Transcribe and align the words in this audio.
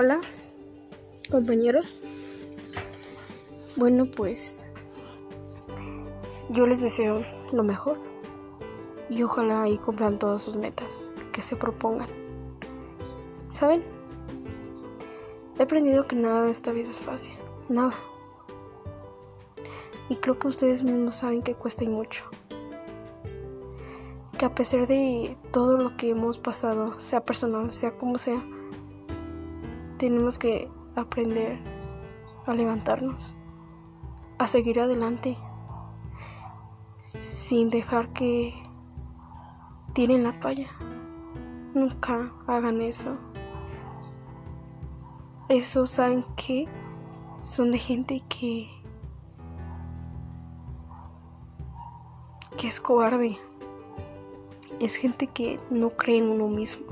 Hola, 0.00 0.20
compañeros. 1.28 2.04
Bueno, 3.74 4.04
pues 4.06 4.68
yo 6.50 6.68
les 6.68 6.80
deseo 6.80 7.24
lo 7.52 7.64
mejor 7.64 7.98
y 9.10 9.24
ojalá 9.24 9.66
y 9.66 9.76
cumplan 9.76 10.20
todas 10.20 10.40
sus 10.40 10.56
metas 10.56 11.10
que 11.32 11.42
se 11.42 11.56
propongan. 11.56 12.06
¿Saben? 13.50 13.82
He 15.58 15.64
aprendido 15.64 16.06
que 16.06 16.14
nada 16.14 16.44
de 16.44 16.52
esta 16.52 16.70
vida 16.70 16.90
es 16.90 17.00
fácil, 17.00 17.34
nada. 17.68 17.94
Y 20.08 20.14
creo 20.14 20.38
que 20.38 20.46
ustedes 20.46 20.84
mismos 20.84 21.16
saben 21.16 21.42
que 21.42 21.56
cuesta 21.56 21.82
y 21.82 21.88
mucho. 21.88 22.22
Que 24.38 24.44
a 24.44 24.54
pesar 24.54 24.86
de 24.86 25.36
todo 25.50 25.72
lo 25.72 25.96
que 25.96 26.10
hemos 26.10 26.38
pasado, 26.38 27.00
sea 27.00 27.24
personal, 27.24 27.72
sea 27.72 27.90
como 27.98 28.16
sea, 28.16 28.40
tenemos 29.98 30.38
que 30.38 30.70
aprender 30.96 31.58
a 32.46 32.54
levantarnos, 32.54 33.36
a 34.38 34.46
seguir 34.46 34.80
adelante, 34.80 35.36
sin 36.98 37.68
dejar 37.68 38.12
que 38.12 38.54
tiren 39.92 40.22
la 40.22 40.38
toalla. 40.40 40.68
Nunca 41.74 42.32
hagan 42.46 42.80
eso. 42.80 43.16
Eso 45.48 45.84
saben 45.84 46.24
que 46.36 46.66
son 47.42 47.70
de 47.70 47.78
gente 47.78 48.20
que 48.28 48.68
que 52.56 52.66
es 52.66 52.80
cobarde. 52.80 53.38
Es 54.80 54.96
gente 54.96 55.26
que 55.26 55.60
no 55.70 55.90
cree 55.90 56.18
en 56.18 56.28
uno 56.28 56.48
mismo. 56.48 56.86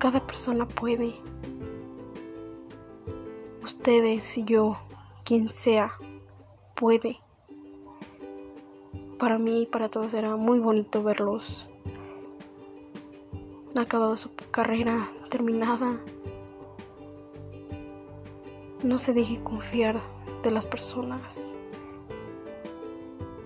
Cada 0.00 0.26
persona 0.26 0.66
puede. 0.66 1.12
Ustedes 3.62 4.38
y 4.38 4.44
yo, 4.44 4.78
quien 5.24 5.50
sea, 5.50 5.92
puede. 6.74 7.18
Para 9.18 9.38
mí 9.38 9.60
y 9.60 9.66
para 9.66 9.90
todos 9.90 10.14
era 10.14 10.36
muy 10.36 10.58
bonito 10.58 11.02
verlos. 11.02 11.68
Acabado 13.78 14.16
su 14.16 14.30
carrera 14.50 15.06
terminada. 15.28 15.98
No 18.82 18.96
se 18.96 19.12
deje 19.12 19.42
confiar 19.42 20.00
de 20.42 20.50
las 20.50 20.64
personas. 20.64 21.52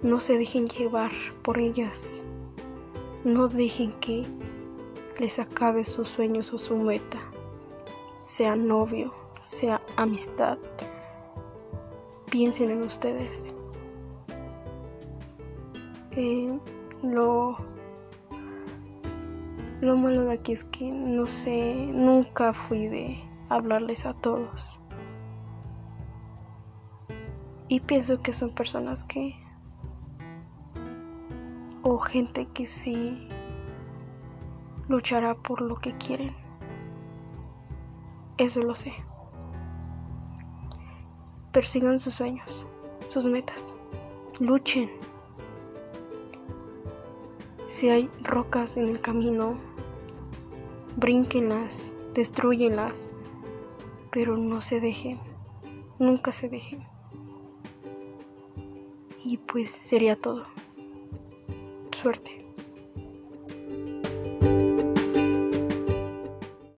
No 0.00 0.20
se 0.20 0.38
dejen 0.38 0.66
llevar 0.66 1.10
por 1.42 1.58
ellas. 1.58 2.22
No 3.24 3.48
dejen 3.48 3.92
que 3.94 4.24
les 5.18 5.38
acabe 5.38 5.84
sus 5.84 6.08
sueños 6.08 6.52
o 6.52 6.58
su 6.58 6.76
meta, 6.76 7.18
sea 8.18 8.56
novio, 8.56 9.12
sea 9.42 9.80
amistad. 9.96 10.58
Piensen 12.30 12.70
en 12.70 12.82
ustedes. 12.82 13.54
Lo, 17.02 17.56
lo 19.80 19.96
malo 19.96 20.22
de 20.24 20.32
aquí 20.32 20.52
es 20.52 20.64
que 20.64 20.90
no 20.90 21.26
sé, 21.26 21.74
nunca 21.92 22.52
fui 22.52 22.88
de 22.88 23.18
hablarles 23.48 24.06
a 24.06 24.14
todos. 24.14 24.80
Y 27.68 27.80
pienso 27.80 28.20
que 28.22 28.32
son 28.32 28.50
personas 28.50 29.04
que 29.04 29.34
o 31.82 31.98
gente 31.98 32.46
que 32.46 32.66
sí 32.66 33.28
luchará 34.88 35.34
por 35.34 35.60
lo 35.60 35.76
que 35.76 35.96
quieren. 35.96 36.34
Eso 38.38 38.60
lo 38.62 38.74
sé. 38.74 38.92
Persigan 41.52 41.98
sus 41.98 42.14
sueños, 42.14 42.66
sus 43.06 43.26
metas. 43.26 43.74
Luchen. 44.38 44.90
Si 47.66 47.88
hay 47.88 48.10
rocas 48.22 48.76
en 48.76 48.88
el 48.88 49.00
camino, 49.00 49.56
brínquenlas, 50.96 51.92
destruyenlas, 52.14 53.08
pero 54.10 54.36
no 54.36 54.60
se 54.60 54.80
dejen. 54.80 55.18
Nunca 55.98 56.30
se 56.30 56.48
dejen. 56.48 56.86
Y 59.24 59.38
pues 59.38 59.70
sería 59.70 60.14
todo. 60.14 60.44
Suerte. 61.90 62.35